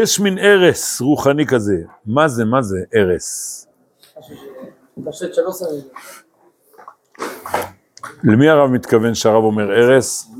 [0.00, 1.76] יש מין הרס רוחני כזה.
[2.06, 3.66] מה זה, מה זה שמים.
[8.24, 10.30] למי הרב מתכוון שהרב אומר הרס?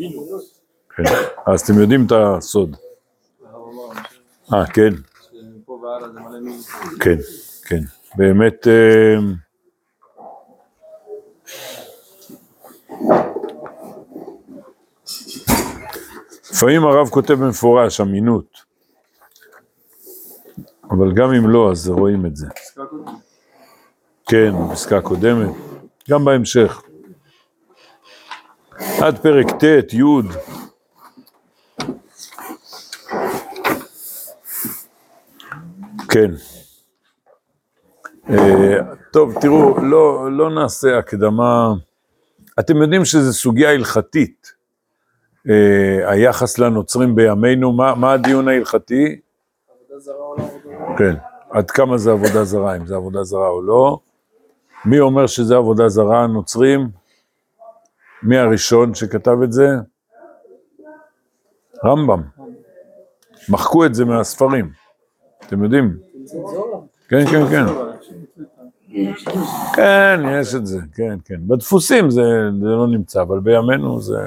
[0.96, 1.02] כן.
[1.46, 2.76] אז אתם יודעים את הסוד.
[4.52, 4.94] אה, כן.
[7.00, 7.18] כן,
[7.64, 7.80] כן.
[8.16, 9.16] באמת, אה,
[16.52, 18.51] לפעמים הרב כותב במפורש אמינות,
[20.90, 22.46] אבל גם אם לא, אז רואים את זה.
[24.26, 25.50] כן, בפסקה הקודמת,
[26.10, 26.82] גם בהמשך.
[29.02, 30.02] עד פרק ט', י'.
[36.08, 36.30] כן.
[38.30, 38.78] אה,
[39.12, 41.72] טוב, תראו, לא, לא נעשה הקדמה.
[42.60, 44.52] אתם יודעים שזו סוגיה הלכתית.
[45.50, 49.20] אה, היחס לנוצרים בימינו, מה, מה הדיון ההלכתי?
[49.68, 50.51] עבודה זרה זרה?
[50.98, 51.14] כן,
[51.50, 53.98] עד כמה זה עבודה זרה, אם זה עבודה זרה או לא.
[54.84, 56.88] מי אומר שזה עבודה זרה, הנוצרים?
[58.22, 59.68] מי הראשון שכתב את זה?
[61.84, 62.22] רמב"ם.
[63.48, 64.70] מחקו את זה מהספרים,
[65.46, 65.96] אתם יודעים?
[67.08, 67.64] כן, כן, כן.
[69.76, 71.40] כן, יש את זה, כן, כן.
[71.48, 72.22] בדפוסים זה,
[72.60, 74.18] זה לא נמצא, אבל בימינו זה...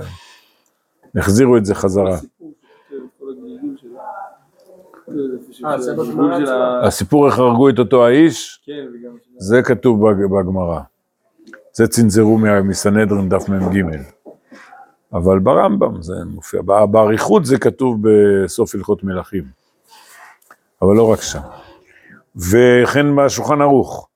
[1.16, 2.18] החזירו את זה חזרה.
[3.20, 4.06] כל הגלגול של ה- אה,
[4.66, 4.94] זה הגלגול בגמרא של עצמה?
[4.94, 4.95] ה-
[6.84, 8.86] הסיפור איך הרגו את אותו האיש, כן,
[9.38, 10.80] זה כתוב בג- בגמרא.
[11.74, 13.84] זה צנזרו מסנהדרין דף מ"ג.
[15.14, 19.44] אבל ברמב"ם זה מופיע, בא- באריכות זה כתוב בסוף הלכות מלכים.
[20.82, 21.40] אבל לא רק שם.
[22.36, 24.08] וכן בשולחן ערוך.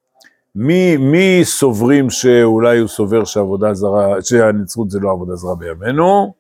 [0.56, 6.34] מי, מי סוברים שאולי הוא סובר שעבודה זרה, שהנצרות זה לא עבודה זרה בימינו?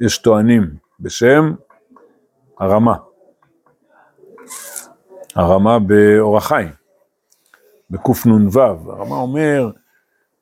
[0.00, 1.52] יש טוענים בשם
[2.60, 2.94] הרמה.
[5.34, 6.68] הרמה באור החיים,
[7.90, 9.70] בקנ"ו, הרמה אומר,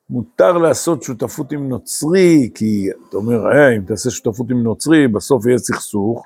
[0.09, 5.45] מותר לעשות שותפות עם נוצרי, כי אתה אומר, אה, אם תעשה שותפות עם נוצרי, בסוף
[5.45, 6.25] יהיה סכסוך,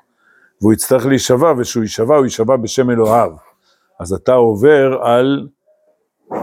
[0.60, 3.30] והוא יצטרך להישבע, וכשהוא יישבע, הוא יישבע בשם אלוהיו.
[4.00, 5.48] אז אתה עובר על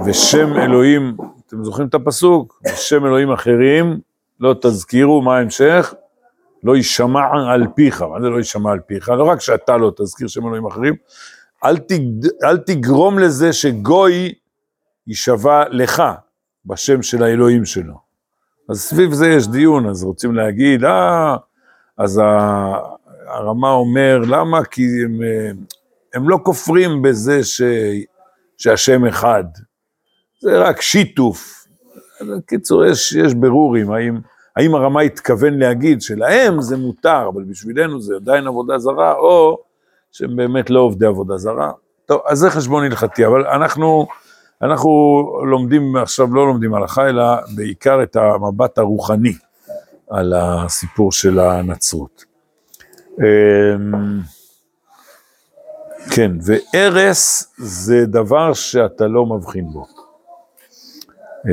[0.06, 2.62] ושם אלוהים, אתם זוכרים את הפסוק?
[2.66, 4.00] בשם אלוהים אחרים,
[4.40, 5.94] לא תזכירו, מה ההמשך?
[6.66, 7.22] לא יישמע
[7.53, 9.09] על פיך, מה זה לא יישמע על פיך?
[9.09, 10.94] לא רק שאתה לא תזכיר שם אלוהים אחרים,
[11.64, 12.28] אל, תג...
[12.44, 14.34] אל תגרום לזה שגוי
[15.08, 16.03] יישבע לך
[16.66, 17.94] בשם של האלוהים שלו.
[18.70, 21.36] אז סביב זה יש דיון, אז רוצים להגיד, אה,
[21.98, 22.22] אז
[23.28, 24.64] הרמה אומר, למה?
[24.64, 25.20] כי הם,
[26.14, 27.62] הם לא כופרים בזה ש...
[28.58, 29.44] שהשם אחד,
[30.42, 31.66] זה רק שיתוף.
[32.22, 34.20] אז בקיצור, יש, יש ברורים, האם,
[34.56, 39.60] האם הרמה התכוון להגיד שלהם זה מותר, אבל בשבילנו זה עדיין עבודה זרה, או
[40.12, 41.72] שהם באמת לא עובדי עבודה זרה.
[42.06, 44.08] טוב, אז זה חשבון הלכתי, אבל אנחנו,
[44.62, 44.90] אנחנו
[45.46, 47.24] לומדים, עכשיו לא לומדים הלכה, אלא
[47.56, 49.34] בעיקר את המבט הרוחני
[50.10, 52.26] על הסיפור של הנצרות.
[53.20, 54.20] אמ,
[56.12, 59.86] כן, והרס זה דבר שאתה לא מבחין בו.
[61.46, 61.52] אמ,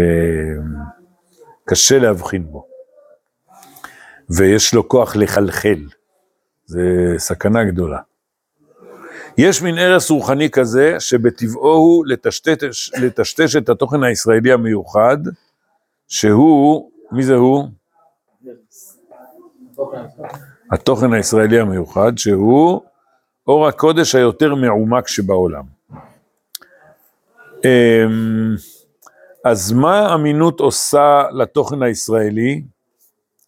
[1.65, 2.72] קשה להבחין בו.
[4.31, 5.89] ויש לו כוח לחלחל.
[6.67, 7.99] זה סכנה גדולה.
[9.39, 15.17] יש מין הרס רוחני כזה, שבטבעו הוא לטשטש, לטשטש את התוכן הישראלי המיוחד,
[16.09, 17.69] שהוא, מי זה הוא?
[20.73, 22.81] התוכן הישראלי המיוחד, שהוא
[23.47, 25.65] אור הקודש היותר מעומק שבעולם.
[27.65, 28.55] אמ,
[29.45, 32.63] אז מה אמינות עושה לתוכן הישראלי,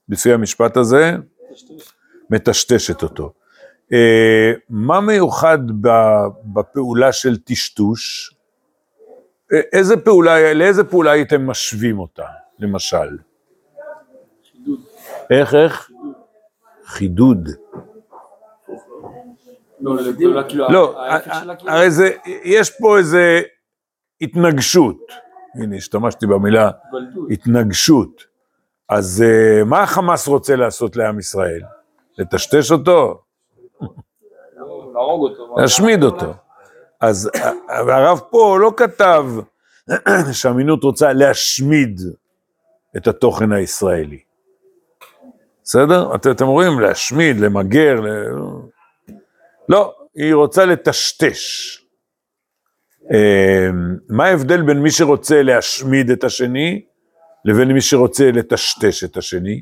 [0.09, 1.13] לפי המשפט הזה?
[2.31, 3.33] מטשטשת אותו.
[3.93, 8.35] אה, מה מיוחד ב- בפעולה של טשטוש?
[9.73, 12.25] איזה פעולה, לאיזה פעולה הייתם משווים אותה,
[12.59, 12.97] למשל?
[14.53, 14.81] חידוד.
[15.31, 15.91] איך, איך?
[16.85, 17.49] חידוד.
[19.81, 19.97] לא,
[20.71, 22.11] לא, ההפך שלה כאילו, הרי זה,
[22.45, 23.43] יש פה איזה
[24.21, 24.99] התנגשות.
[25.55, 26.71] הנה, השתמשתי במילה.
[27.31, 28.34] התנגשות.
[28.97, 31.63] אז אה, מה החמאס רוצה לעשות לעם ישראל?
[32.19, 33.23] לטשטש אותו?
[35.63, 36.35] להשמיד אותו.
[37.01, 37.31] אז
[37.69, 39.25] הרב פה לא כתב
[40.33, 42.01] שהאמינות רוצה להשמיד
[42.97, 44.19] את התוכן הישראלי.
[45.65, 46.15] בסדר?
[46.15, 48.09] את- אתם רואים, להשמיד, למגר, ל...
[49.69, 51.79] לא, היא רוצה לטשטש.
[53.13, 53.69] אה,
[54.09, 56.85] מה ההבדל בין מי שרוצה להשמיד את השני,
[57.45, 59.61] לבין מי שרוצה לטשטש את השני?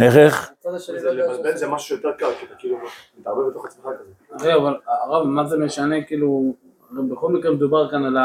[0.00, 0.52] איך, איך?
[0.64, 2.76] לא לבלבל זה משהו יותר קל, כי אתה כאילו
[3.18, 4.12] מתערבב בתוך עצמך כזה.
[4.30, 6.54] הרי אבל הרב, מה זה משנה, כאילו,
[6.90, 8.16] בכל מקרה מדובר כאן על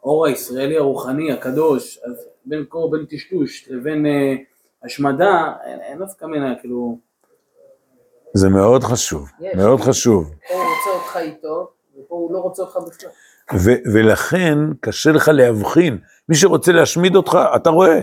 [0.00, 4.34] האור הישראלי הרוחני, הקדוש, אז בין קור, בין טשטוש לבין אה,
[4.84, 6.98] השמדה, אין אין נפקא מינה, כאילו,
[8.34, 9.28] זה מאוד חשוב.
[9.56, 10.30] מאוד חשוב.
[10.48, 13.10] פה הוא רוצה אותך איתו, ופה הוא לא רוצה אותך בכלל.
[13.94, 15.98] ולכן קשה לך להבחין.
[16.32, 18.00] מי שרוצה להשמיד אותך, אתה רואה.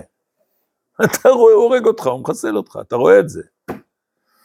[1.06, 3.42] אתה רואה, הוא הורג אותך, הוא מחסל אותך, אתה רואה את זה.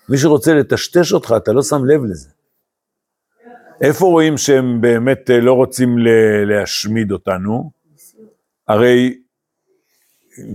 [0.09, 2.29] מי שרוצה לטשטש אותך, אתה לא שם לב לזה.
[3.81, 5.99] איפה רואים שהם באמת אה, לא רוצים
[6.47, 7.71] להשמיד אותנו?
[8.69, 9.19] הרי,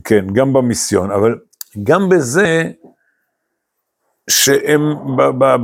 [0.03, 1.39] כן, גם במיסיון, אבל
[1.83, 2.71] גם בזה
[4.29, 4.81] שהם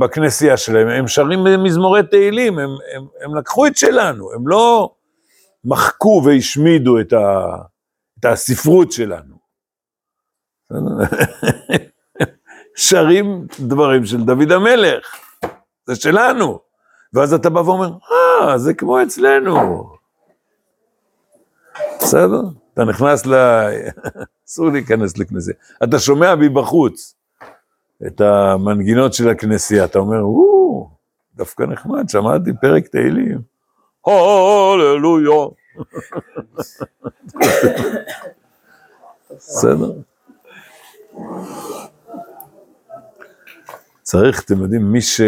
[0.00, 4.95] בכנסייה שלהם, הם שרים מזמורי תהילים, הם, הם, הם לקחו את שלנו, הם לא
[5.66, 7.56] מחקו והשמידו את, ה,
[8.20, 9.36] את הספרות שלנו.
[12.76, 15.06] שרים דברים של דוד המלך,
[15.86, 16.60] זה שלנו.
[17.12, 19.84] ואז אתה בא ואומר, אה, זה כמו אצלנו.
[21.98, 22.40] בסדר?
[22.74, 23.34] אתה נכנס ל...
[24.48, 25.56] אסור להיכנס לכנסייה.
[25.84, 27.14] אתה שומע מבחוץ
[28.06, 30.90] את המנגינות של הכנסייה, אתה אומר, או,
[31.34, 33.55] דווקא נחמד, שמעתי פרק תהילים.
[34.06, 35.46] הללויה.
[39.30, 39.92] בסדר?
[44.02, 45.20] צריך, אתם יודעים, מי ש...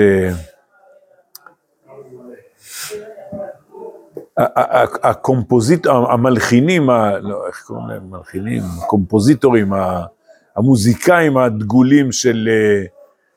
[5.03, 6.91] הקומפוזיט, המלחינים,
[7.21, 8.11] לא, איך קוראים להם?
[8.11, 9.73] מלחינים, הקומפוזיטורים,
[10.57, 12.13] המוזיקאים הדגולים אה,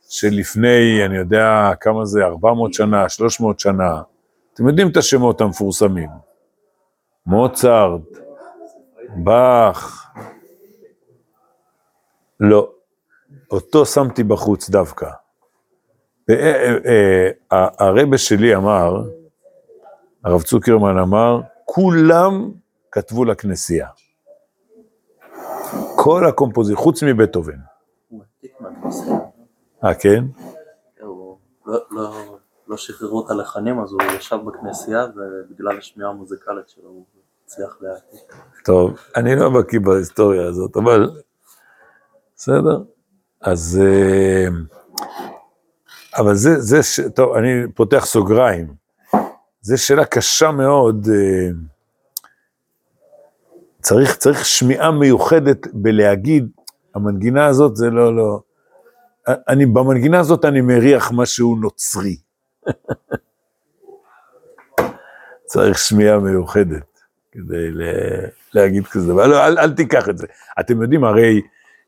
[0.09, 4.01] של לפני, אני יודע כמה זה, 400 שנה, 300 שנה.
[4.61, 6.09] אתם יודעים את השמות המפורסמים.
[7.25, 8.01] מוצרט,
[9.23, 10.11] באך.
[12.39, 12.71] לא,
[13.51, 15.05] אותו שמתי בחוץ דווקא.
[16.29, 16.35] אה,
[16.85, 19.03] אה, אה, הרבה שלי אמר,
[20.25, 22.51] הרב צוקרמן אמר, כולם
[22.91, 23.87] כתבו לכנסייה.
[25.95, 27.59] כל הקומפוזיט, חוץ מבטהובן.
[29.83, 30.23] אה, כן?
[31.01, 32.30] הוא לא- לא-
[32.71, 37.05] לא שחררו את הלחנים אז הוא ישב בכנסייה ובגלל השמיעה המוזיקלית שלו הוא
[37.45, 38.35] הצליח להעתיק.
[38.65, 41.09] טוב, אני לא בקיא בהיסטוריה הזאת, אבל
[42.35, 42.83] בסדר.
[43.41, 43.81] אז...
[43.83, 44.47] אה,
[46.17, 46.99] אבל זה, זה, ש...
[47.15, 48.73] טוב, אני פותח סוגריים.
[49.61, 51.07] זו שאלה קשה מאוד.
[51.13, 51.49] אה,
[53.81, 56.49] צריך, צריך שמיעה מיוחדת בלהגיד,
[56.95, 58.39] המנגינה הזאת זה לא, לא...
[59.27, 62.15] אני, במנגינה הזאת אני מריח משהו נוצרי.
[65.45, 66.99] צריך שמיעה מיוחדת
[67.31, 67.69] כדי
[68.53, 69.27] להגיד כזה דבר.
[69.27, 70.27] לא, אל, אל תיקח את זה.
[70.59, 71.41] אתם יודעים, הרי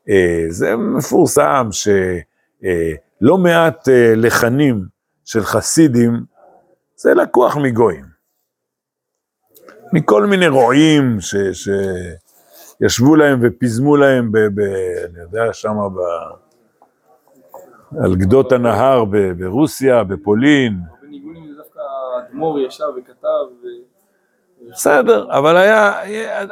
[0.08, 4.84] אה, זה מפורסם שלא מעט אה, לחנים
[5.24, 6.24] של חסידים,
[6.96, 8.04] זה לקוח מגויים.
[9.92, 11.34] מכל מיני רועים ש,
[12.80, 14.60] שישבו להם ופיזמו להם, ב, ב,
[15.04, 15.98] אני יודע, שם ב...
[18.02, 19.04] על גדות הנהר
[19.38, 20.80] ברוסיה, בפולין.
[21.02, 23.28] בניגונים זה דווקא האדמו"ר ישב וכתב,
[24.70, 26.02] בסדר, אבל היה,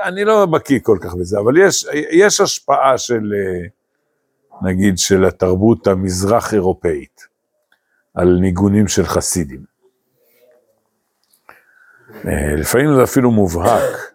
[0.02, 3.66] אני לא בקיא כל כך בזה, אבל יש, יש השפעה של, אה,
[4.62, 7.26] נגיד, של התרבות המזרח אירופאית
[8.14, 9.64] על ניגונים של חסידים.
[12.26, 14.14] אה, לפעמים זה אפילו מובהק,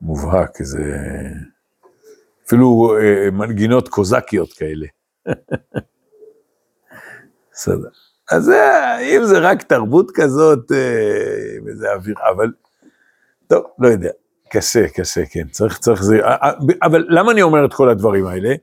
[0.00, 0.82] מובהק, זה
[2.46, 4.86] אפילו אה, מנגינות קוזקיות כאלה.
[7.54, 7.88] בסדר.
[8.30, 8.60] אז זה,
[9.00, 12.52] אם זה רק תרבות כזאת, אה, וזה אוויר, אבל
[13.46, 14.10] טוב, לא יודע,
[14.50, 16.50] קשה, קשה, כן, צריך, צריך זה, אה, אה,
[16.82, 18.54] אבל למה אני אומר את כל הדברים האלה?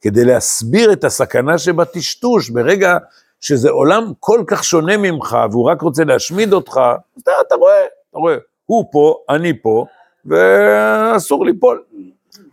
[0.00, 2.96] כדי להסביר את הסכנה שבטשטוש, ברגע
[3.40, 6.80] שזה עולם כל כך שונה ממך, והוא רק רוצה להשמיד אותך,
[7.22, 9.86] אתה, אתה רואה, אתה רואה, הוא פה, אני פה,
[10.26, 11.82] ואסור ליפול.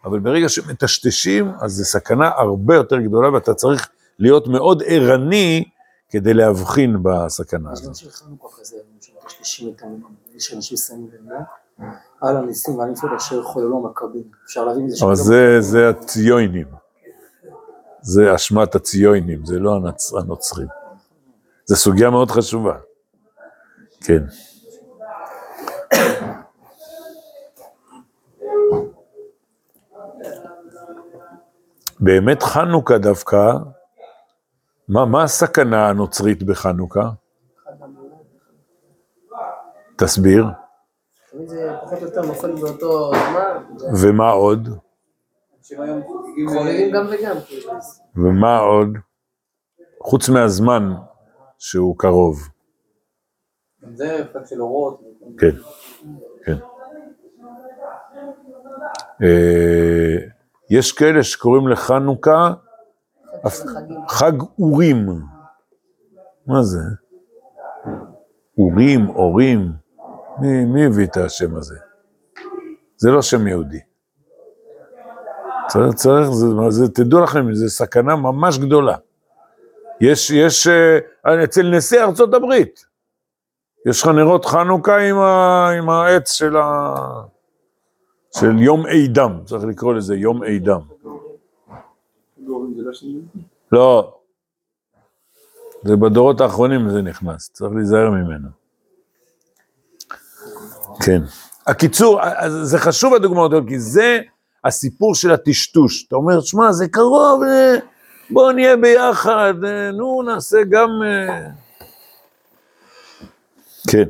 [0.06, 3.90] אבל ברגע שמטשטשים, אז זו סכנה הרבה יותר גדולה, ואתה צריך
[4.20, 5.64] להיות מאוד ערני
[6.10, 7.96] כדי להבחין בסכנה יש הזאת.
[7.96, 10.02] של חנוכה כזה, שמטשטשים את העולם.
[10.36, 11.36] יש אנשים שמים לב,
[12.22, 14.24] על הניסים ועל נפלאות אשר חוללו המכבים.
[14.46, 16.68] אפשר להבין מזה אבל שפתאום- זה, זה הציונים.
[18.02, 19.80] זה אשמת הציונים, זה לא.
[20.20, 20.68] הנוצרים.
[21.66, 22.78] זו סוגיה מאוד חשובה.
[24.02, 24.24] כן.
[32.00, 33.54] באמת חנוכה דווקא,
[34.90, 37.10] מה, מה הסכנה הנוצרית בחנוכה?
[39.98, 40.46] תסביר.
[41.32, 43.64] תמיד זה פחות או יותר נופל באותו זמן,
[44.02, 44.70] ומה עוד?
[46.48, 47.36] חוגגים גם וגם.
[48.16, 48.90] ומה עוד?
[50.04, 50.94] חוץ מהזמן
[51.58, 52.38] שהוא קרוב.
[53.84, 55.02] גם זה חג של אורות.
[55.38, 55.56] כן,
[56.46, 56.58] כן.
[59.24, 60.16] אה,
[60.70, 62.54] יש כאלה שקוראים לחנוכה
[64.08, 65.22] חג אורים.
[66.48, 66.80] מה זה?
[68.58, 69.72] אורים, אורים.
[70.40, 71.76] מי, מי הביא את השם הזה?
[72.98, 73.80] זה לא שם יהודי.
[75.68, 78.96] צריך, צריך, זה, זה, תדעו לכם, זו סכנה ממש גדולה.
[80.02, 82.86] יש, יש, אה, אצל נשיא ארצות הברית,
[83.90, 86.96] יש לך נרות חנוכה עם, ה, עם העץ של, ה,
[88.36, 90.82] של יום אידם, צריך לקרוא לזה יום אידם.
[93.72, 94.18] לא
[95.84, 98.48] זה בדורות האחרונים זה נכנס, צריך להיזהר ממנו.
[101.04, 101.22] כן.
[101.68, 102.22] הקיצור,
[102.64, 104.20] זה חשוב הדוגמאות האלה, כי זה
[104.64, 106.06] הסיפור של הטשטוש.
[106.08, 107.76] אתה אומר, שמע, זה קרוב, אה,
[108.30, 110.90] בואו נהיה ביחד, אה, נו, נעשה גם...
[111.04, 111.50] אה."
[113.92, 114.04] כן.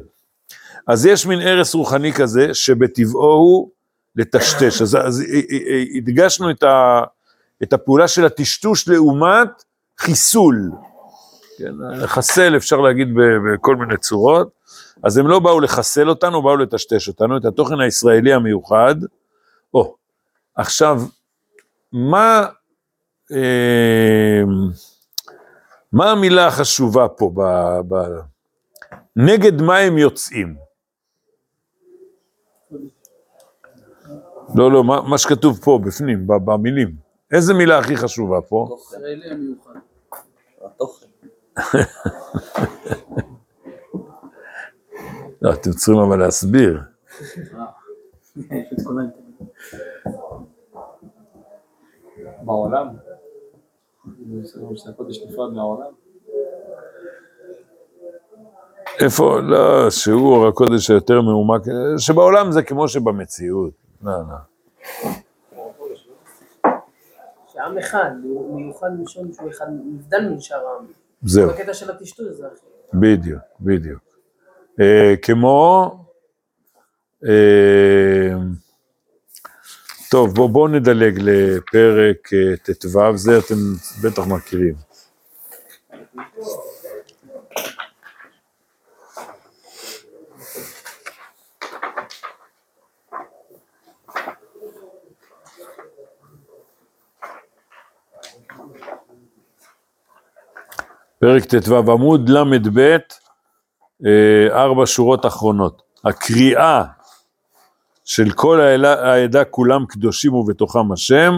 [0.88, 3.70] אז יש מין ערש רוחני כזה, שבטבעו הוא
[4.16, 4.82] לטשטש.
[4.82, 5.24] אז, אז
[5.98, 7.02] הדגשנו את, ה,
[7.64, 9.64] את הפעולה של הטשטוש לעומת
[10.00, 10.72] חיסול.
[11.58, 14.50] כן, לחסל אפשר להגיד בכל מיני צורות.
[15.04, 18.96] אז הם לא באו לחסל אותנו, באו לטשטש אותנו, את התוכן הישראלי המיוחד.
[19.74, 19.96] או,
[20.56, 21.02] עכשיו,
[21.92, 22.46] מה,
[23.32, 24.44] אה,
[25.92, 27.32] מה המילה החשובה פה?
[27.36, 27.42] ב,
[27.88, 27.96] ב,
[29.16, 30.56] נגד מה הם יוצאים?
[34.56, 37.07] לא, לא, מה, מה שכתוב פה, בפנים, במילים.
[37.34, 38.78] איזה מילה הכי חשובה פה?
[45.42, 46.82] לא, אתם צריכים אבל להסביר.
[52.42, 52.88] בעולם.
[59.00, 61.62] איפה, לא, שהוא אור הקודש היותר מעומק,
[61.98, 63.74] שבעולם זה כמו שבמציאות.
[64.02, 65.10] לא, לא.
[67.58, 70.86] שעם אחד, הוא מיוחד משום שהוא אחד, נבדל משאר העם.
[71.24, 72.66] זהו, בקטע של הטשטוש זה הכי.
[72.94, 74.00] בדיוק, בדיוק.
[74.80, 75.92] אה, כמו,
[77.26, 78.34] אה,
[80.12, 83.56] טוב, בואו בוא נדלג לפרק אה, ט"ו, זה אתם
[84.04, 84.76] בטח מכירים.
[101.20, 102.98] פרק ט"ו, עמוד ל"ב,
[104.06, 105.82] אה, ארבע שורות אחרונות.
[106.06, 106.84] הקריאה
[108.06, 111.34] של כל העדה, כולם קדושים ובתוכם השם,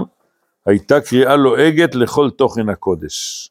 [0.66, 3.50] הייתה קריאה לועגת לכל תוכן הקודש.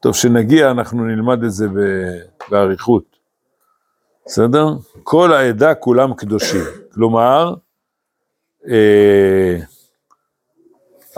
[0.00, 1.66] טוב, שנגיע אנחנו נלמד את זה
[2.50, 3.16] באריכות,
[4.26, 4.66] בסדר?
[5.02, 6.64] כל העדה כולם קדושים,
[6.94, 7.54] כלומר,
[8.68, 9.56] אה,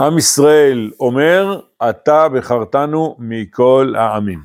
[0.01, 4.43] עם ישראל אומר, אתה בחרתנו מכל העמים.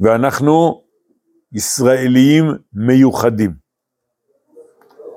[0.00, 0.82] ואנחנו
[1.52, 3.54] ישראליים מיוחדים.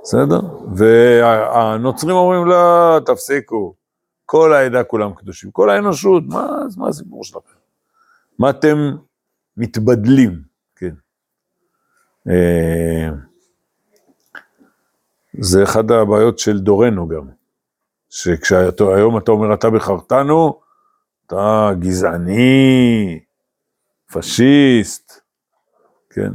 [0.03, 0.39] בסדר?
[0.75, 3.75] והנוצרים אומרים, לא, תפסיקו,
[4.25, 5.51] כל העדה כולם קדושים.
[5.51, 7.57] כל האנושות, מה, מה הסיפור שלכם?
[8.39, 8.77] מה אתם
[9.57, 10.41] מתבדלים?
[10.75, 10.93] כן.
[12.29, 13.09] אה,
[15.39, 17.40] זה אחת הבעיות של דורנו גם.
[18.11, 20.59] שכשהיום אתה אומר אתה בחרתנו,
[21.27, 23.19] אתה גזעני,
[24.13, 25.21] פשיסט,
[26.09, 26.31] כן?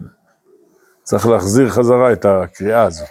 [1.03, 3.07] צריך להחזיר חזרה את הקריאה הזאת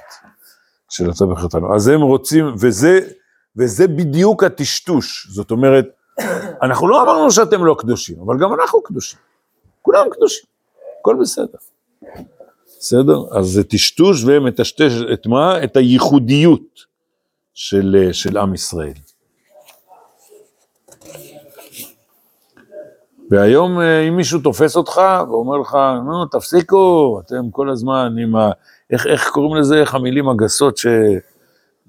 [0.90, 1.76] של אתה בחרתנו.
[1.76, 3.00] אז הם רוצים, וזה,
[3.58, 5.86] וזה בדיוק הטשטוש, זאת אומרת,
[6.62, 9.20] אנחנו לא אמרנו שאתם לא קדושים, אבל גם אנחנו קדושים.
[9.82, 10.46] כולם קדושים,
[11.00, 11.58] הכל בסדר.
[12.80, 13.38] בסדר?
[13.38, 15.64] אז זה טשטוש ומטשטש את מה?
[15.64, 16.95] את הייחודיות.
[17.56, 18.94] של, של עם ישראל.
[23.30, 28.52] והיום אה, אם מישהו תופס אותך ואומר לך, נו תפסיקו, אתם כל הזמן עם ה...
[28.92, 30.86] איך, איך קוראים לזה, איך המילים הגסות ש...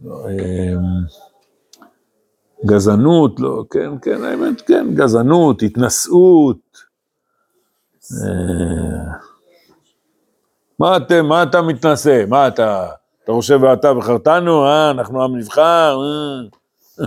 [0.06, 0.74] אה,
[2.66, 6.78] גזענות, לא, כן, כן, האמת, כן, גזענות, התנשאות.
[8.12, 9.12] אה,
[10.78, 12.24] מה אתם, מה אתה מתנשא?
[12.28, 12.86] מה אתה,
[13.26, 17.06] אתה חושב ואתה בחרתנו, אה, אנחנו עם נבחר, אה.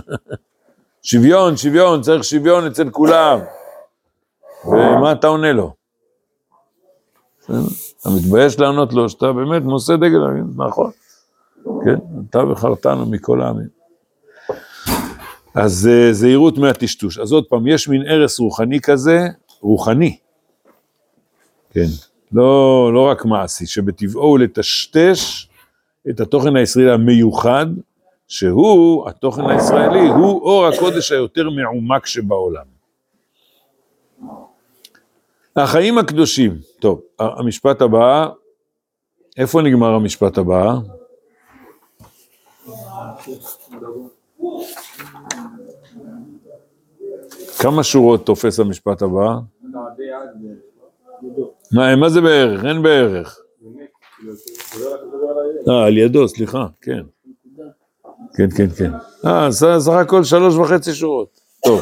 [1.02, 3.38] שוויון, שוויון, צריך שוויון אצל כולם.
[4.64, 5.72] ומה אתה עונה לו?
[7.44, 10.18] אתה מתבייש לענות לו שאתה באמת נושא דגל,
[10.56, 10.90] נכון,
[11.84, 11.96] כן,
[12.30, 13.68] אתה בחרתנו מכל העמים.
[15.54, 17.18] אז אה, זהירות מהטשטוש.
[17.18, 19.28] אז עוד פעם, יש מין ערש רוחני כזה,
[19.60, 20.16] רוחני.
[21.70, 21.86] כן,
[22.32, 25.49] לא, לא רק מעשי, שבטבעו הוא לטשטש
[26.08, 27.66] את התוכן הישראלי המיוחד,
[28.28, 32.64] שהוא, התוכן הישראלי, הוא אור הקודש היותר מעומק שבעולם.
[35.56, 38.28] החיים הקדושים, טוב, המשפט הבא,
[39.38, 40.74] איפה נגמר המשפט הבא?
[47.58, 49.38] כמה שורות תופס המשפט הבא?
[51.72, 52.64] מה, מה זה בערך?
[52.64, 53.40] אין בערך.
[55.68, 57.02] אה, על ידו, סליחה, כן.
[58.36, 58.90] כן, כן, כן.
[59.26, 61.40] אה, סך הכל שלוש וחצי שורות.
[61.64, 61.80] טוב.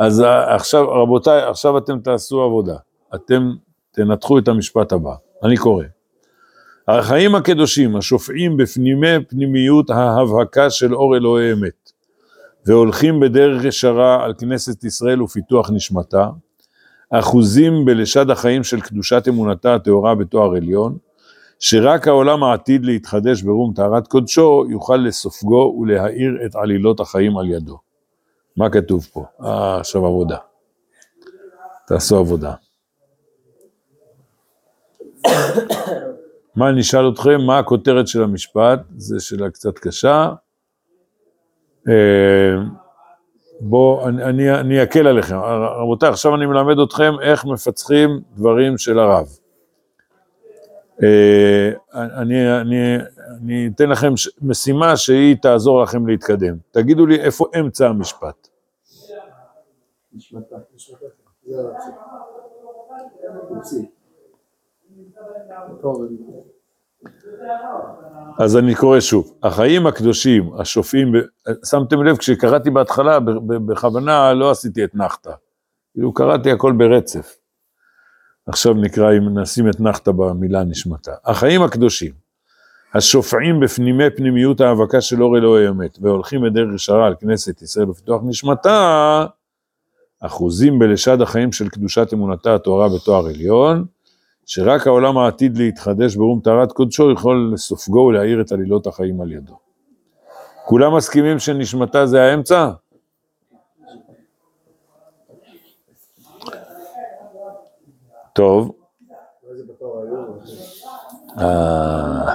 [0.00, 2.76] אז אה, עכשיו, רבותיי, עכשיו אתם תעשו עבודה.
[3.14, 3.50] אתם
[3.92, 5.14] תנתחו את המשפט הבא.
[5.44, 5.84] אני קורא.
[6.88, 11.92] החיים הקדושים השופעים בפנימי פנימיות ההבהקה של אור אלוהי אמת,
[12.66, 16.28] והולכים בדרך ישרה על כנסת ישראל ופיתוח נשמתה,
[17.10, 20.96] אחוזים בלשד החיים של קדושת אמונתה הטהורה בתואר עליון,
[21.58, 27.78] שרק העולם העתיד להתחדש ברום טהרת קודשו יוכל לסופגו ולהאיר את עלילות החיים על ידו.
[28.56, 29.24] מה כתוב פה?
[29.44, 30.36] אה, עכשיו עבודה.
[31.86, 32.54] תעשו עבודה.
[36.56, 37.40] מה אני אשאל אתכם?
[37.46, 38.80] מה הכותרת של המשפט?
[38.96, 40.32] זו שאלה קצת קשה.
[41.88, 42.54] אה,
[43.60, 45.36] בואו, אני, אני, אני אקל עליכם.
[45.82, 49.26] רבותיי, עכשיו אני מלמד אתכם איך מפצחים דברים של הרב.
[51.02, 52.96] אה, אני, אני,
[53.40, 54.12] אני אתן לכם
[54.42, 56.56] משימה שהיא תעזור לכם להתקדם.
[56.70, 58.48] תגידו לי איפה אמצע המשפט.
[68.38, 71.12] אז אני קורא שוב, החיים הקדושים, השופעים,
[71.64, 73.18] שמתם לב, כשקראתי בהתחלה,
[73.66, 75.32] בכוונה לא עשיתי את נחתה,
[75.92, 77.45] כאילו קראתי הכל ברצף.
[78.46, 81.12] עכשיו נקרא, אם נשים את נחתה במילה נשמתה.
[81.24, 82.12] החיים הקדושים,
[82.94, 88.22] השופעים בפנימי פנימיות ההאבקה של אור אלוהי אמת, והולכים בדרך ישרה על כנסת ישראל ופיתוח
[88.24, 89.26] נשמתה,
[90.20, 93.84] אחוזים בלשד החיים של קדושת אמונתה התוארה בתואר עליון,
[94.46, 99.58] שרק העולם העתיד להתחדש ברום טהרת קודשו יכול לסופגו ולהאיר את עלילות החיים על ידו.
[100.64, 102.70] כולם מסכימים שנשמתה זה האמצע?
[108.36, 108.72] טוב.
[111.38, 112.34] אה.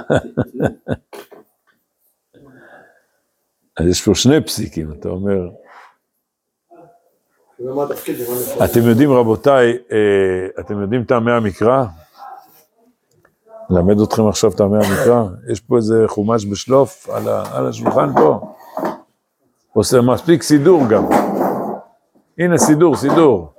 [3.76, 5.48] אז יש פה שני פסיקים, אתה אומר.
[8.64, 11.84] אתם יודעים, רבותיי, אה, אתם יודעים טעמי המקרא?
[13.70, 15.24] למד אתכם עכשיו טעמי המקרא?
[15.52, 18.54] יש פה איזה חומש בשלוף על, על השולחן פה?
[19.72, 21.04] עושה מספיק סידור גם.
[22.38, 23.52] הנה סידור, סידור.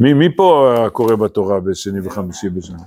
[0.00, 2.78] מי, מי פה קורא בתורה בשני וחמישי בשנה?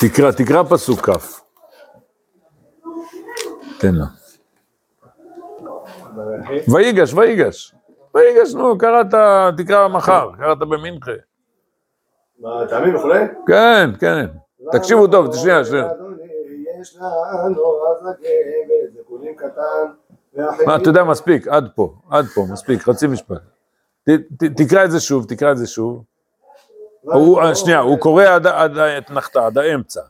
[0.00, 1.40] תקרא, תקרא פסוק כ'.
[3.80, 4.06] תן לה.
[6.74, 7.74] ויגש, ויגש.
[8.14, 9.14] ויגש, נו, קראת,
[9.56, 11.12] תקרא מחר, קראת במנחה.
[12.38, 13.20] מה, טעמים וכולי?
[13.46, 14.26] כן, כן.
[14.72, 15.88] תקשיבו טוב, שנייה, שנייה.
[16.80, 18.28] יש לנו הזקן
[18.88, 19.92] וזקונים קטן.
[20.66, 23.40] מה, אתה יודע, מספיק, עד פה, עד פה, מספיק, חצי משפט.
[24.56, 26.04] תקרא את זה שוב, תקרא את זה שוב.
[27.02, 30.00] הוא, שנייה, הוא קורא עד, האתנחתא, עד האמצע.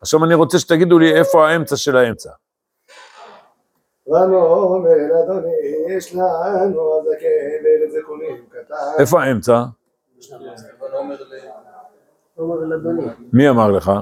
[0.00, 2.30] עכשיו אני רוצה שתגידו לי איפה האמצע של האמצע.
[8.98, 9.64] איפה האמצע?
[13.32, 13.92] מי אמר לך?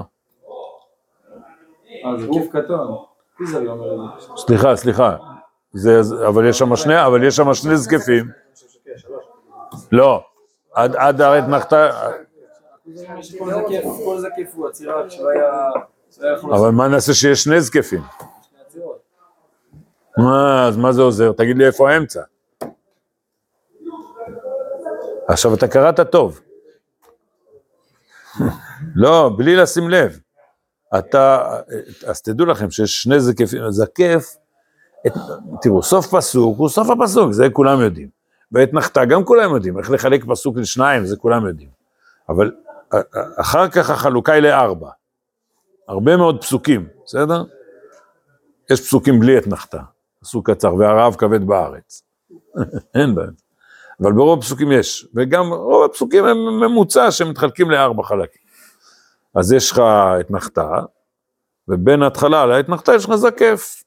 [4.35, 4.41] זה?
[4.41, 5.17] סליחה, סליחה.
[5.73, 8.25] זה, אבל יש שם שני, אבל יש שם שני זקפים.
[9.91, 10.23] לא,
[10.73, 11.91] עד, האתנחתא,
[16.51, 18.01] אבל מה נעשה שיש שני זקפים?
[20.17, 21.31] מה, אז מה זה עוזר?
[21.31, 22.21] תגיד לי איפה האמצע.
[25.27, 26.41] עכשיו אתה קראת טוב.
[28.95, 30.19] לא, בלי לשים לב.
[30.99, 31.55] אתה,
[32.07, 34.35] אז תדעו לכם שיש שני זקפים, זקף,
[35.07, 35.13] את,
[35.61, 38.09] תראו, סוף פסוק הוא סוף הפסוק, זה כולם יודעים.
[38.51, 41.69] ואתנחתא גם כולם יודעים, איך לחלק פסוק לשניים, זה כולם יודעים.
[42.29, 42.51] אבל
[43.37, 44.89] אחר כך החלוקה היא לארבע.
[45.87, 47.43] הרבה מאוד פסוקים, בסדר?
[48.69, 49.79] יש פסוקים בלי אתנחתא,
[50.21, 52.03] פסוק קצר, והרעב כבד בארץ.
[52.95, 53.29] אין בעיה.
[54.01, 58.41] אבל ברוב הפסוקים יש, וגם רוב הפסוקים הם ממוצע שמתחלקים לארבע חלקים.
[59.35, 59.81] אז יש לך
[60.19, 60.67] אתנחתא,
[61.67, 63.83] ובין ההתחלה לאתנחתא יש לך זקף,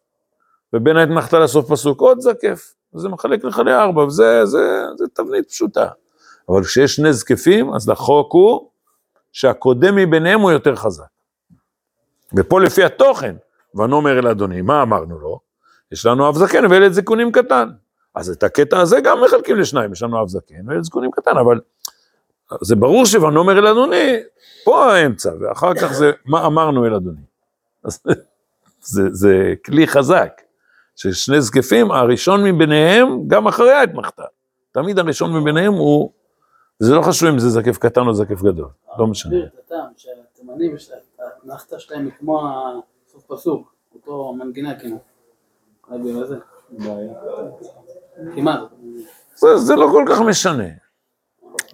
[0.72, 5.88] ובין האתנחתא לסוף פסוק עוד זקף, וזה מחלק לך לארבע, וזה זה, זה תבנית פשוטה.
[6.48, 8.68] אבל כשיש שני זקפים, אז החוק הוא
[9.33, 11.05] שהקודם מביניהם הוא יותר חזק.
[12.37, 13.37] ופה לפי התוכן,
[13.75, 15.40] ונאמר אל אדוני, מה אמרנו לו?
[15.92, 17.68] יש לנו אב זקן וילד זקונים קטן.
[18.14, 21.61] אז את הקטע הזה גם מחלקים לשניים, יש לנו אב זקן וילד זקונים קטן, אבל
[22.61, 24.16] זה ברור שוונאמר אל אדוני,
[24.64, 27.22] פה האמצע, ואחר כך זה מה אמרנו אל אדוני.
[27.85, 28.03] אז
[28.92, 30.42] זה, זה כלי חזק,
[30.96, 34.25] ששני זקפים, הראשון מביניהם, גם אחרי האתנחתא.
[34.72, 36.11] תמיד הראשון מביניהם הוא,
[36.79, 39.33] זה לא חשוב אם זה זקף קטן או זקף גדול, לא משנה.
[39.33, 42.42] תסביר את הטעם שהתימנים יש להם, האתנחתא שלהם היא כמו
[43.09, 45.01] הסוף פסוק, אותו מנגינה כמעט.
[48.35, 48.61] כמעט.
[49.35, 50.68] זה, זה לא כל כך משנה.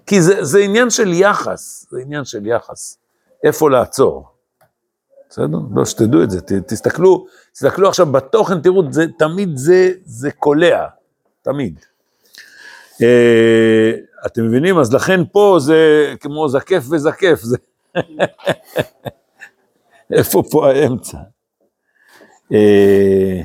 [0.07, 2.99] כי זה, זה עניין של יחס, זה עניין של יחס.
[3.45, 4.29] איפה לעצור.
[5.31, 5.59] בסדר?
[5.75, 10.87] לא, שתדעו את זה, ת, תסתכלו, תסתכלו עכשיו בתוכן, תראו, זה, תמיד זה, זה קולע,
[11.43, 11.81] תמיד.
[13.03, 13.93] אה,
[14.27, 14.79] אתם מבינים?
[14.79, 17.57] אז לכן פה זה כמו זקף וזקף, זה...
[20.17, 21.19] איפה פה האמצע?
[22.53, 23.41] אה,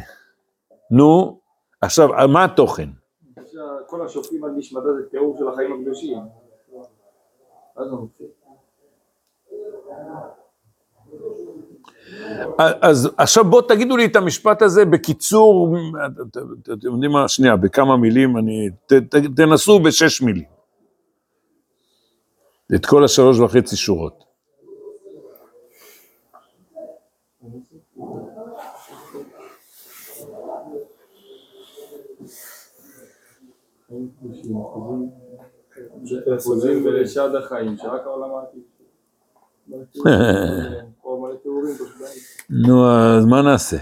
[0.91, 1.39] נו,
[1.83, 2.89] עכשיו, מה התוכן?
[3.87, 6.17] כל השופטים על נשמתה זה תיאור של החיים הקדושים.
[12.81, 16.37] אז עכשיו בואו תגידו לי את המשפט הזה בקיצור, את- את-
[16.73, 20.45] אתם יודעים מה, שנייה, בכמה מילים, אני, ת, ת, תנסו בשש מילים.
[22.75, 24.23] את כל השלוש וחצי שורות.
[36.39, 40.07] חוזרים ולשד החיים, שרק העולם פשוט.
[42.49, 43.77] נו, אז מה נעשה?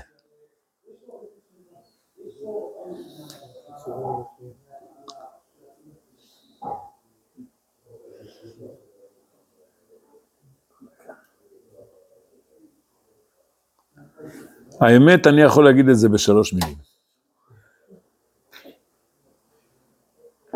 [14.82, 16.78] האמת, אני יכול להגיד את זה בשלוש מילים.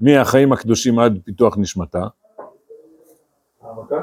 [0.00, 2.02] מהחיים הקדושים עד פיתוח נשמתה?
[3.62, 3.96] העמקה?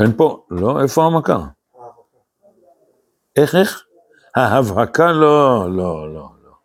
[0.00, 1.38] אין פה, לא, איפה העמקה?
[3.36, 3.84] איך, איך?
[4.36, 6.56] ההבהקה, לא, לא, לא, לא.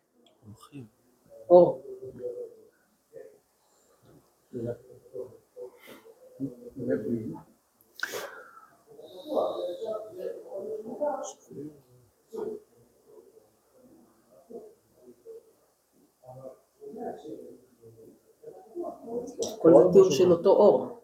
[19.62, 21.00] כל זה תיאור של אותו אור.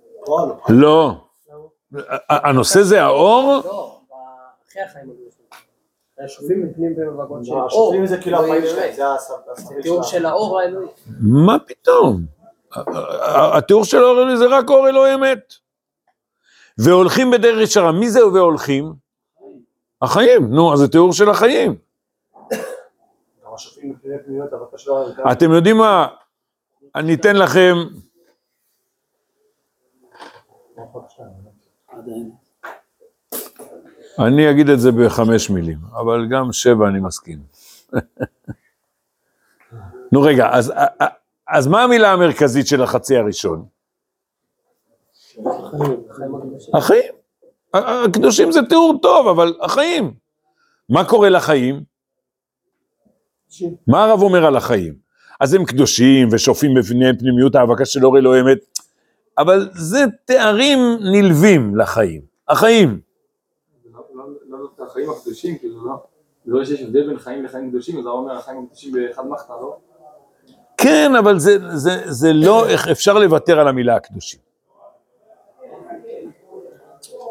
[0.70, 1.12] לא.
[2.30, 3.62] ה- הנושא זה האור?
[3.66, 4.00] לא,
[4.70, 5.46] אחרי החיים הקדושים.
[6.26, 7.66] השופטים מפנים במבגות של אור.
[7.66, 8.70] השופטים זה כאילו לא החיים יראה.
[8.76, 10.22] שלהם, זה הסב- זה הסבים תיאור שלהם.
[10.22, 10.88] של האור האלוהי.
[11.22, 12.22] מה פתאום?
[13.58, 15.54] התיאור של האור אלוהי זה רק אור אלוהי אמת.
[16.78, 18.94] והולכים בדרך ישרה, מי זה והולכים?
[20.02, 21.76] החיים, נו, אז זה תיאור של החיים.
[25.32, 26.08] אתם יודעים מה?
[27.00, 27.76] אני אתן לכם.
[34.20, 37.40] אני אגיד את זה בחמש מילים, אבל גם שבע אני מסכים.
[40.14, 40.74] נו רגע, אז,
[41.48, 43.66] אז מה המילה המרכזית של החצי הראשון?
[45.38, 46.04] החיים,
[46.74, 47.14] החיים
[47.74, 50.14] הקדושים זה תיאור טוב, אבל החיים.
[50.90, 51.84] מה קורה לחיים?
[53.88, 55.07] מה הרב אומר על החיים?
[55.40, 58.58] אז הם קדושים ושופעים בפניהם פנימיות האבקה של אור אלוהי אמת,
[59.38, 62.22] אבל זה תארים נלווים לחיים.
[62.48, 63.00] החיים.
[63.94, 65.94] לא- לא- לא דווקא החיים הקדושים, כאילו לא.
[66.46, 69.78] לא שיש הבדל בין חיים לחיים קדושים, אז הוא אומר החיים הקדושים באחד מחטא, לא?
[70.78, 74.40] כן, אבל זה, זה, זה לא, איך אפשר לוותר על המילה הקדושים.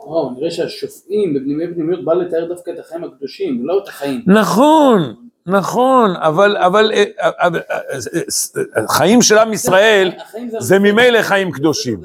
[0.06, 4.22] וואו, נראה שהשופעים בפנימי פנימיות בא לתאר דווקא את החיים הקדושים, לא את החיים.
[4.26, 5.14] נכון,
[5.46, 7.48] נכון, אבל, אבל, אה, אה,
[8.76, 10.12] אה, חיים של עם ישראל
[10.58, 12.02] זה ממילא חיים קדושים.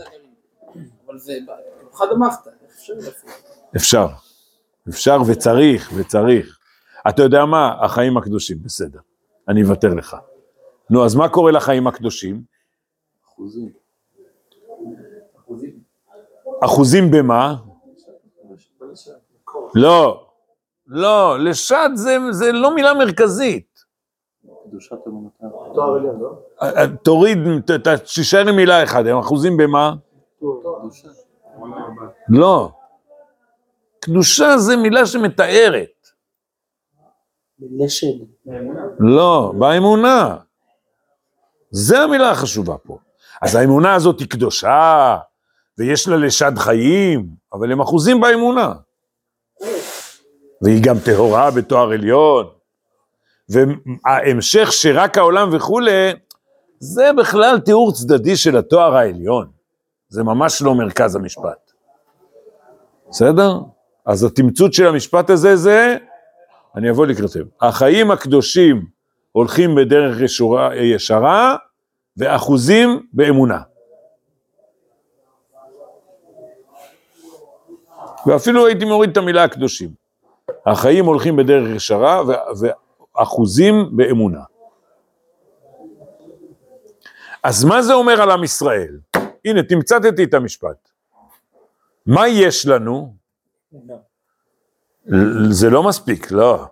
[1.08, 1.38] אבל זה
[1.91, 3.34] אפשר להפריע?
[3.75, 4.08] אפשר,
[4.89, 6.58] אפשר וצריך, וצריך.
[7.10, 7.75] אתה יודע מה?
[7.82, 8.99] החיים הקדושים, בסדר,
[9.47, 10.17] אני אוותר לך.
[10.89, 12.41] נו, אז מה קורה לחיים הקדושים?
[13.27, 13.69] אחוזים.
[16.63, 17.56] אחוזים במה?
[19.75, 20.31] לא,
[20.93, 23.80] לא, לשד זה, זה לא מילה מרכזית.
[24.69, 25.45] קדושת אמונתם.
[25.75, 26.30] תואר עליון, לא?
[26.62, 29.93] אה, תוריד, ת- ת- תישאר עם מילה אחת, הם אחוזים במה?
[32.30, 32.69] לא.
[33.99, 36.08] קדושה זה מילה שמתארת.
[37.80, 38.08] לשד.
[38.99, 40.38] לא, באמונה.
[41.71, 42.97] זה המילה החשובה פה.
[43.41, 45.17] אז האמונה הזאת היא קדושה,
[45.77, 48.73] ויש לה לשד חיים, אבל הם אחוזים באמונה.
[50.62, 52.47] והיא גם טהורה בתואר עליון.
[53.50, 56.12] וההמשך שרק העולם וכולי,
[56.80, 59.47] זה בכלל תיאור צדדי של התואר העליון.
[60.10, 61.71] זה ממש לא מרכז המשפט.
[63.10, 63.60] בסדר?
[64.06, 65.97] אז התמצות של המשפט הזה זה,
[66.76, 67.43] אני אבוא לקראתם.
[67.62, 68.86] החיים הקדושים
[69.32, 71.56] הולכים בדרך ישורה, ישרה
[72.17, 73.62] ואחוזים באמונה.
[78.26, 80.00] ואפילו הייתי מוריד את המילה הקדושים.
[80.65, 82.21] החיים הולכים בדרך ישרה
[83.15, 84.39] ואחוזים באמונה.
[87.43, 89.00] אז מה זה אומר על עם ישראל?
[89.45, 90.89] הנה, תמצתתי את המשפט.
[92.06, 93.13] מה יש לנו?
[95.06, 96.65] ל- זה לא מספיק, לא.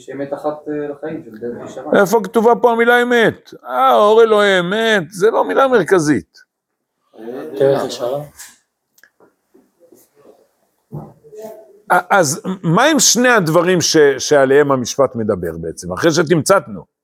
[0.00, 2.00] יש- אמת אחת אה, לחיים של דרך ישרה.
[2.00, 3.50] איפה כתובה פה המילה אמת?
[3.64, 6.38] אה, אור אלוהי אמת, זה לא מילה מרכזית.
[7.58, 8.22] דרך ישרה.
[11.92, 13.78] א- אז מה הם שני הדברים
[14.18, 16.99] שעליהם המשפט מדבר בעצם, אחרי שתמצתנו?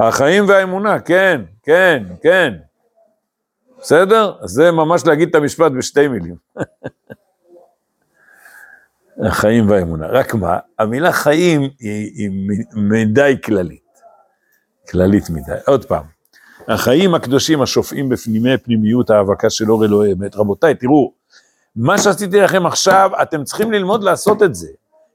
[0.00, 2.54] החיים והאמונה, כן, כן, כן.
[3.80, 4.34] בסדר?
[4.44, 6.34] זה ממש להגיד את המשפט בשתי מילים.
[9.26, 10.06] החיים והאמונה.
[10.06, 12.30] רק מה, המילה חיים היא, היא
[12.74, 13.90] מדי כללית.
[14.90, 15.52] כללית מדי.
[15.66, 16.04] עוד פעם,
[16.68, 20.36] החיים הקדושים השופעים בפנימי פנימיות ההאבקה של אור אלוהי אמת.
[20.36, 21.12] רבותיי, תראו,
[21.76, 24.68] מה שעשיתי לכם עכשיו, אתם צריכים ללמוד לעשות את זה.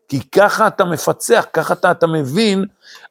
[0.07, 2.65] כי ככה אתה מפצח, ככה אתה, אתה מבין,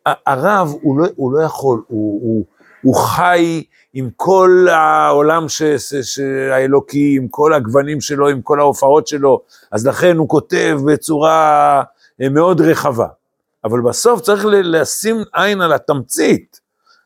[0.07, 2.44] הרב הוא לא, הוא לא יכול, הוא, הוא,
[2.83, 6.18] הוא חי עם כל העולם ש, ש, ש,
[6.52, 9.40] האלוקי, עם כל הגוונים שלו, עם כל ההופעות שלו,
[9.72, 11.83] אז לכן הוא כותב בצורה
[12.22, 13.07] אה, מאוד רחבה.
[13.64, 16.61] אבל בסוף צריך לשים עין על התמצית.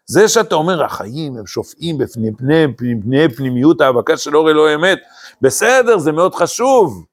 [0.06, 4.74] זה שאתה אומר, החיים הם שופעים בפני פני, פני, פני פנימיות ההאבקה של אור אלוהי
[4.74, 4.98] אמת,
[5.42, 7.04] בסדר, זה מאוד חשוב,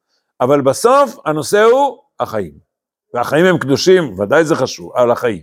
[0.42, 2.52] אבל בסוף הנושא הוא החיים.
[3.14, 5.42] והחיים הם קדושים, ודאי זה חשוב, על החיים.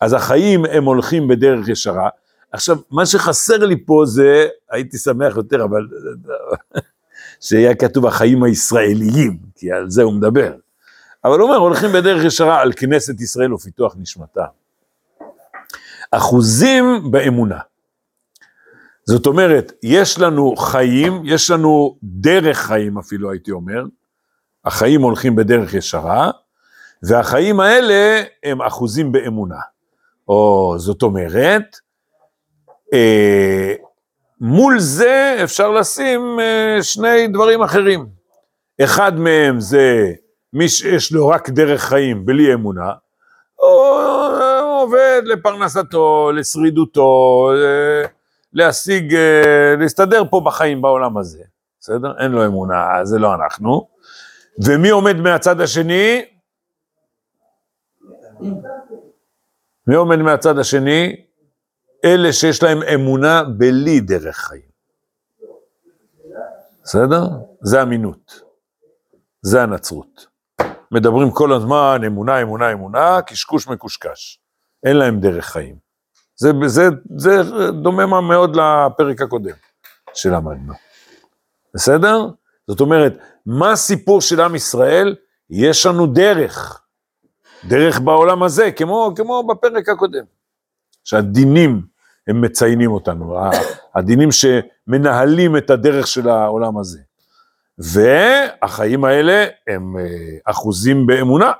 [0.00, 2.08] אז החיים הם הולכים בדרך ישרה.
[2.52, 5.88] עכשיו, מה שחסר לי פה זה, הייתי שמח יותר, אבל
[7.46, 10.52] שיהיה כתוב החיים הישראליים, כי על זה הוא מדבר.
[11.24, 14.44] אבל הוא אומר, הולכים בדרך ישרה על כנסת ישראל ופיתוח נשמתה.
[16.10, 17.58] אחוזים באמונה.
[19.04, 23.84] זאת אומרת, יש לנו חיים, יש לנו דרך חיים אפילו, הייתי אומר,
[24.64, 26.30] החיים הולכים בדרך ישרה,
[27.02, 29.60] והחיים האלה הם אחוזים באמונה.
[30.28, 31.76] או זאת אומרת,
[32.92, 33.74] אה,
[34.40, 38.06] מול זה אפשר לשים אה, שני דברים אחרים.
[38.84, 40.12] אחד מהם זה
[40.52, 42.92] מי שיש לו רק דרך חיים בלי אמונה,
[43.56, 48.08] הוא עובד לפרנסתו, לשרידותו, אה,
[48.52, 51.42] להשיג, אה, להסתדר פה בחיים בעולם הזה,
[51.80, 52.12] בסדר?
[52.18, 53.86] אין לו אמונה, זה לא אנחנו.
[54.58, 56.24] ומי עומד מהצד השני?
[59.86, 61.16] מי עומד מהצד השני?
[62.04, 64.70] אלה שיש להם אמונה בלי דרך חיים.
[66.84, 67.22] בסדר?
[67.60, 68.40] זה אמינות.
[69.42, 70.26] זה הנצרות.
[70.90, 74.40] מדברים כל הזמן אמונה, אמונה, אמונה, קשקוש מקושקש.
[74.84, 75.76] אין להם דרך חיים.
[76.36, 77.42] זה, זה, זה
[77.82, 79.54] דומה מאוד לפרק הקודם
[80.14, 80.74] שלמדנו.
[81.74, 82.28] בסדר?
[82.70, 85.16] זאת אומרת, מה הסיפור של עם ישראל?
[85.50, 86.82] יש לנו דרך.
[87.68, 90.24] דרך בעולם הזה, כמו, כמו בפרק הקודם.
[91.04, 91.82] שהדינים
[92.28, 93.36] הם מציינים אותנו,
[93.94, 97.00] הדינים שמנהלים את הדרך של העולם הזה.
[97.78, 100.04] והחיים האלה הם אה,
[100.44, 101.52] אחוזים באמונה.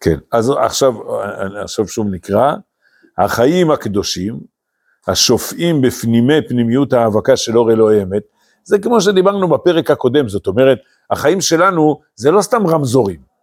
[0.00, 2.52] כן, אז עכשיו, אה, עכשיו שוב נקרא,
[3.18, 4.53] החיים הקדושים,
[5.08, 8.22] השופעים בפנימי פנימיות ההאבקה של אור אלוהי אמת,
[8.64, 10.78] זה כמו שדיברנו בפרק הקודם, זאת אומרת,
[11.10, 13.34] החיים שלנו זה לא סתם רמזורים.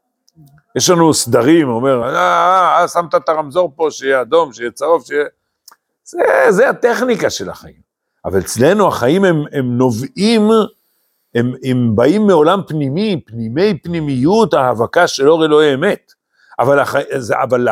[0.75, 5.05] יש לנו סדרים, אומר, אה, אה, אה, שמת את הרמזור פה, שיהיה אדום, שיהיה צהוב,
[5.05, 5.25] שיהיה...
[6.03, 6.19] זה,
[6.49, 7.91] זה הטכניקה של החיים.
[8.25, 10.49] אבל אצלנו החיים הם, הם נובעים,
[11.35, 16.11] הם, הם באים מעולם פנימי, פנימי פנימיות, ההאבקה של אור אלוהי אמת.
[16.59, 16.95] אבל, הח...
[17.43, 17.67] אבל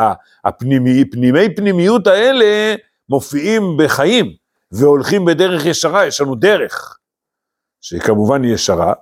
[0.45, 2.75] הפנימי, פנימי פנימיות האלה
[3.09, 4.33] מופיעים בחיים,
[4.71, 6.97] והולכים בדרך ישרה, יש לנו דרך,
[7.81, 8.93] שכמובן היא ישרה,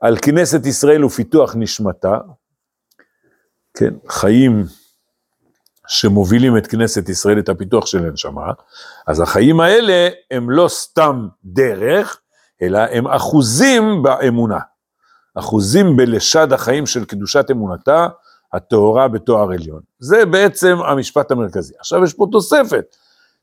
[0.00, 2.18] על כנסת ישראל ופיתוח נשמתה,
[3.74, 4.64] כן, חיים
[5.88, 8.52] שמובילים את כנסת ישראל, את הפיתוח של הנשמה,
[9.06, 12.20] אז החיים האלה הם לא סתם דרך,
[12.62, 14.58] אלא הם אחוזים באמונה.
[15.34, 18.08] אחוזים בלשד החיים של קדושת אמונתה,
[18.52, 19.80] הטהורה בתואר עליון.
[19.98, 21.74] זה בעצם המשפט המרכזי.
[21.78, 22.96] עכשיו יש פה תוספת,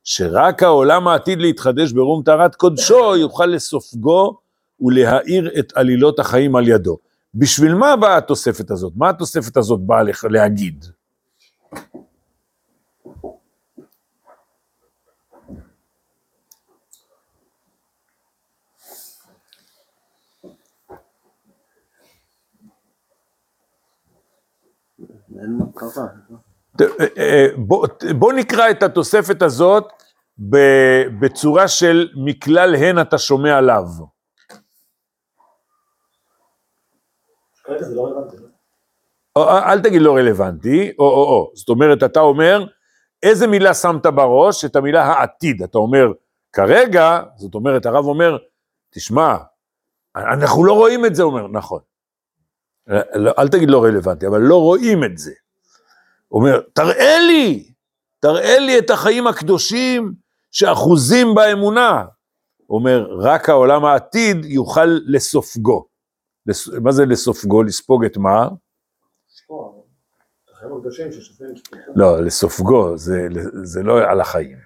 [0.09, 4.37] שרק העולם העתיד להתחדש ברום טהרת קודשו יוכל לסופגו
[4.81, 6.97] ולהאיר את עלילות החיים על ידו.
[7.35, 8.93] בשביל מה באה התוספת הזאת?
[8.95, 10.85] מה התוספת הזאת באה לך- להגיד?
[25.39, 26.46] אין אה, אה,
[27.57, 29.83] בוא, בוא נקרא את התוספת הזאת
[31.19, 33.75] בצורה של מכלל הן אתה שומע לאו.
[33.99, 34.05] לא.
[38.39, 38.47] לא?
[39.37, 42.65] אה, אל תגיד לא רלוונטי, או או או, זאת אומרת, אתה אומר,
[43.23, 44.65] איזה מילה שמת בראש?
[44.65, 45.63] את המילה העתיד.
[45.63, 46.05] אתה אומר,
[46.53, 48.37] כרגע, זאת אומרת, הרב אומר,
[48.89, 49.37] תשמע,
[50.15, 51.79] אנחנו לא רואים את זה, הוא אומר, נכון.
[53.15, 55.31] לא, אל תגיד לא רלוונטי, אבל לא רואים את זה.
[56.31, 57.73] אומר, תראה לי,
[58.19, 60.13] תראה לי את החיים הקדושים
[60.51, 62.05] שאחוזים באמונה.
[62.69, 65.87] אומר, רק העולם העתיד יוכל לסופגו.
[66.45, 66.67] לס...
[66.67, 67.63] מה זה לסופגו?
[67.63, 68.47] לספוג את מה?
[71.95, 73.27] לא, לסופגו, זה,
[73.63, 74.57] זה לא על החיים.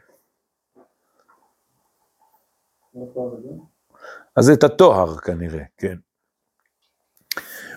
[4.35, 5.97] אז את הטוהר כנראה, כן.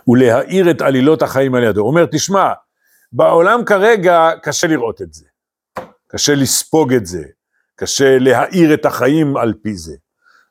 [0.08, 1.80] ולהאיר את עלילות החיים על ידו.
[1.80, 2.52] הוא אומר, תשמע,
[3.18, 5.26] בעולם כרגע קשה לראות את זה.
[6.08, 7.22] קשה לספוג את זה.
[7.76, 9.96] קשה להאיר את החיים על פי זה.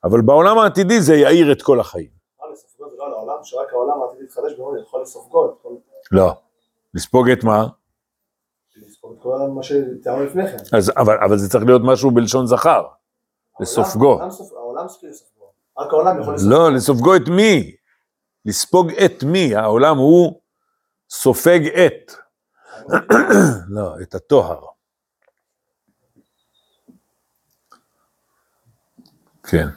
[0.03, 2.09] אבל בעולם העתידי זה יאיר את כל החיים.
[2.41, 5.69] מה לסופגו זה לא על העולם, שרק העולם העתיד להתחדש בו, יכול לסופגו את כל...
[6.11, 6.33] לא.
[6.93, 7.67] לספוג את מה?
[8.75, 10.57] לספוג את כל מה שתיארנו לפני כן.
[10.97, 12.83] אבל, זה צריך להיות משהו בלשון זכר.
[13.59, 14.11] לסופגו.
[14.13, 15.45] העולם סופ- העולם סופג לסופגו.
[15.77, 16.51] רק העולם יכול לסופגו.
[16.55, 17.75] לא, לסופגו את מי?
[18.45, 19.55] לספוג את מי?
[19.55, 20.39] העולם הוא
[21.09, 22.11] סופג את.
[23.69, 24.59] לא, את הטוהר.
[29.43, 29.67] כן.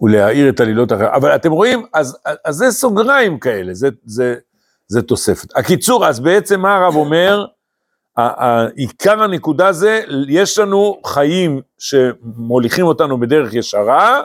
[0.00, 1.14] ולהאיר את עלילות אחר.
[1.14, 4.34] אבל אתם רואים, אז, אז זה סוגריים כאלה, זה, זה,
[4.86, 5.56] זה תוספת.
[5.56, 7.46] הקיצור, אז בעצם מה הרב אומר?
[8.74, 14.22] עיקר הנקודה זה, יש לנו חיים שמוליכים אותנו בדרך ישרה,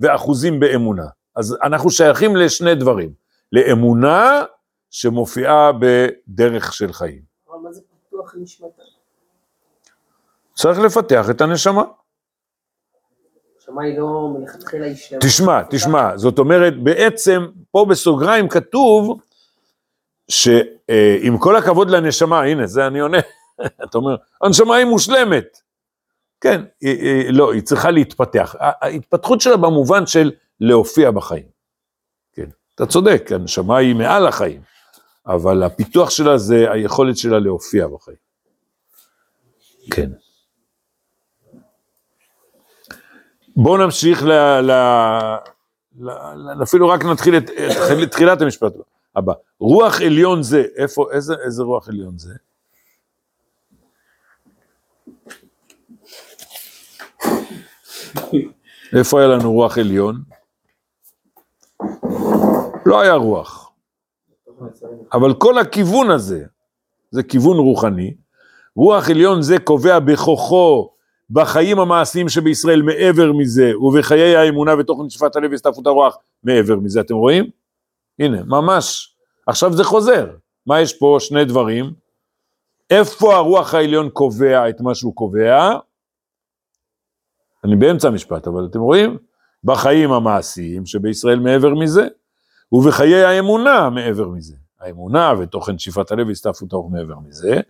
[0.00, 1.17] ואחוזים באמונה.
[1.38, 3.12] אז אנחנו שייכים לשני דברים,
[3.52, 4.44] לאמונה
[4.90, 7.22] שמופיעה בדרך של חיים.
[7.50, 8.82] אבל מה זה פיתוח נשמתה?
[10.54, 11.82] צריך לפתח את הנשמה.
[13.80, 15.20] היא לא מלכתחילה היא שלמה.
[15.20, 19.20] תשמע, תשמע, זאת אומרת, בעצם פה בסוגריים כתוב
[20.30, 23.18] שעם כל הכבוד לנשמה, הנה, זה אני עונה,
[23.84, 25.58] אתה אומר, הנשמה היא מושלמת.
[26.40, 28.54] כן, היא, היא, לא, היא צריכה להתפתח.
[28.58, 31.48] ההתפתחות שלה במובן של להופיע בחיים.
[32.32, 34.60] כן, אתה צודק, הנשמה היא מעל החיים,
[35.26, 38.16] אבל הפיתוח שלה זה היכולת שלה להופיע בחיים.
[39.90, 40.10] כן.
[43.56, 44.30] בואו נמשיך ל...
[44.60, 44.70] ל...
[46.00, 46.10] ל...
[46.34, 46.62] ל...
[46.62, 47.50] אפילו רק נתחיל את
[48.02, 48.72] את תחילת המשפט
[49.16, 49.32] הבא.
[49.60, 52.34] רוח עליון זה, איפה, איזה, איזה רוח עליון זה?
[58.98, 60.37] איפה היה לנו רוח עליון?
[62.88, 63.72] לא היה רוח.
[65.12, 66.44] אבל כל הכיוון הזה,
[67.10, 68.14] זה כיוון רוחני.
[68.76, 70.90] רוח עליון זה קובע בכוחו
[71.30, 77.14] בחיים המעשיים שבישראל מעבר מזה, ובחיי האמונה ותוך נשפת הלב והסתעפות הרוח מעבר מזה, אתם
[77.14, 77.44] רואים?
[78.18, 79.16] הנה, ממש.
[79.46, 80.30] עכשיו זה חוזר.
[80.66, 81.16] מה יש פה?
[81.20, 81.92] שני דברים.
[82.90, 85.70] איפה הרוח העליון קובע את מה שהוא קובע?
[87.64, 89.18] אני באמצע המשפט, אבל אתם רואים?
[89.64, 92.08] בחיים המעשיים שבישראל מעבר מזה,
[92.72, 94.54] ובחיי האמונה מעבר מזה.
[94.80, 97.60] האמונה ותוכן נשיפת הלב והסתעפות הרוח מעבר מזה.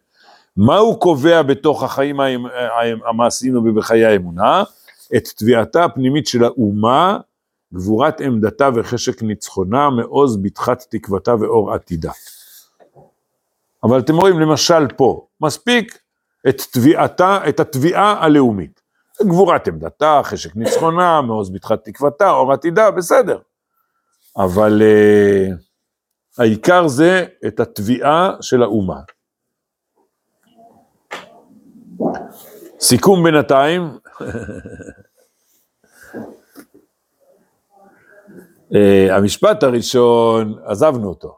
[0.57, 2.21] מה הוא קובע בתוך החיים
[3.09, 4.63] המעשיים ובחיי האמונה?
[5.17, 7.19] את תביעתה הפנימית של האומה
[7.75, 12.13] גבורת עמדתה וחשק ניצחונה, מעוז בתחת תקוותה ואור עתידה.
[13.85, 15.99] אבל אתם רואים, למשל פה, מספיק
[16.49, 18.81] את תביעתה, את התביעה הלאומית.
[19.23, 23.39] גבורת עמדתה, חשק ניצחונה, מעוז בתחת תקוותה, אור עתידה, בסדר.
[24.37, 25.55] אבל uh,
[26.39, 29.01] העיקר זה את התביעה של האומה.
[32.81, 33.83] סיכום בינתיים,
[38.75, 41.37] אה, המשפט הראשון, עזבנו אותו.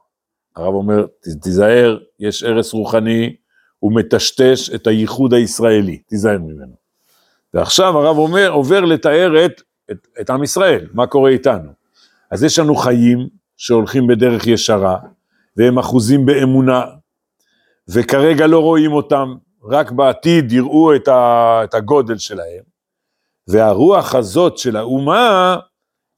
[0.56, 3.36] הרב אומר, "ת- תיזהר, יש הרס רוחני,
[3.78, 6.74] הוא מטשטש את הייחוד הישראלי, תיזהר ממנו.
[7.54, 11.79] ועכשיו הרב אומר, עובר לתאר את, את, את עם ישראל, מה קורה איתנו.
[12.30, 14.96] אז יש לנו חיים שהולכים בדרך ישרה,
[15.56, 16.84] והם אחוזים באמונה,
[17.88, 22.62] וכרגע לא רואים אותם, רק בעתיד יראו את, ה, את הגודל שלהם.
[23.48, 25.56] והרוח הזאת של האומה,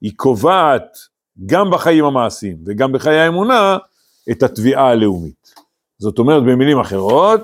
[0.00, 0.96] היא קובעת
[1.46, 3.78] גם בחיים המעשיים וגם בחיי האמונה,
[4.30, 5.54] את התביעה הלאומית.
[5.98, 7.40] זאת אומרת, במילים אחרות,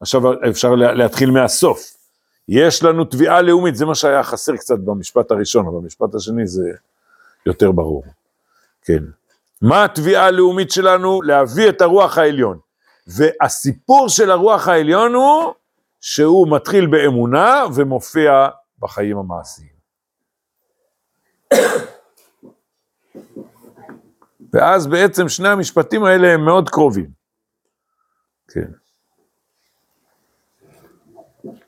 [0.00, 1.94] עכשיו אפשר לה- להתחיל מהסוף.
[2.48, 6.70] יש לנו תביעה לאומית, זה מה שהיה חסר קצת במשפט הראשון, אבל במשפט השני זה
[7.46, 8.04] יותר ברור.
[8.82, 9.04] כן.
[9.62, 11.22] מה התביעה הלאומית שלנו?
[11.22, 12.58] להביא את הרוח העליון.
[13.06, 15.54] והסיפור של הרוח העליון הוא
[16.00, 19.78] שהוא מתחיל באמונה ומופיע בחיים המעשיים.
[24.52, 27.10] ואז בעצם שני המשפטים האלה הם מאוד קרובים.
[28.48, 28.70] כן.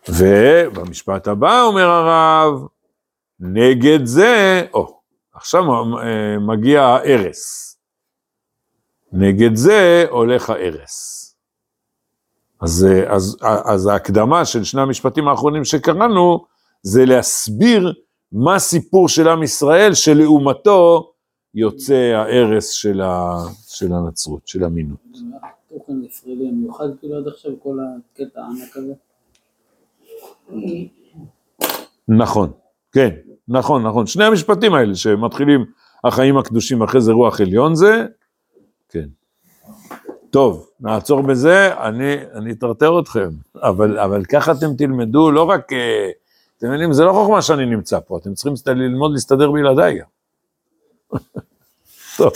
[0.08, 2.66] ובמשפט הבא אומר הרב,
[3.40, 4.99] נגד זה, או,
[5.40, 7.76] עכשיו אה, מגיע ההרס.
[9.12, 11.26] נגד זה הולך ההרס.
[12.60, 16.44] אז, אה, אז, אז ההקדמה של שני המשפטים האחרונים שקראנו,
[16.82, 17.92] זה להסביר
[18.32, 21.12] מה הסיפור של עם ישראל, שלעומתו
[21.54, 23.36] יוצא ההרס של, ה,
[23.68, 24.98] של הנצרות, של המינות.
[25.68, 28.94] תוכן ישראלי המיוחד כאילו עד עכשיו כל הקטע הענק הזה.
[32.08, 32.52] נכון,
[32.92, 33.10] כן,
[33.48, 34.06] נכון, נכון.
[34.06, 35.64] שני המשפטים האלה שמתחילים
[36.04, 38.06] החיים הקדושים אחרי זה רוח עליון זה,
[38.88, 39.08] כן.
[40.30, 46.10] טוב, נעצור בזה, אני, אטרטר אתכם, אבל, אבל ככה אתם תלמדו, לא רק, אה,
[46.58, 49.98] אתם מבינים, זה לא חוכמה שאני נמצא פה, אתם צריכים ללמוד להסתדר בלעדיי.
[52.16, 52.32] טוב.